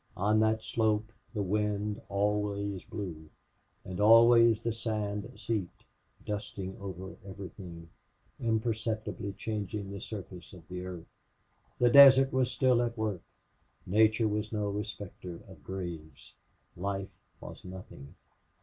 On 0.17 0.39
that 0.39 0.63
slope 0.63 1.11
the 1.35 1.43
wind 1.43 2.01
always 2.09 2.83
blew, 2.83 3.29
and 3.85 3.99
always 3.99 4.63
the 4.63 4.73
sand 4.73 5.31
seeped, 5.35 5.83
dusting 6.25 6.75
over 6.79 7.17
everything, 7.23 7.87
imperceptibly 8.39 9.33
changing 9.33 9.91
the 9.91 10.01
surface 10.01 10.53
of 10.53 10.67
the 10.69 10.83
earth. 10.87 11.05
The 11.77 11.91
desert 11.91 12.33
was 12.33 12.51
still 12.51 12.81
at 12.81 12.97
work. 12.97 13.21
Nature 13.85 14.27
was 14.27 14.51
no 14.51 14.69
respecter 14.69 15.35
of 15.47 15.63
graves. 15.63 16.33
Life 16.75 17.13
was 17.39 17.63
nothing. 17.63 18.15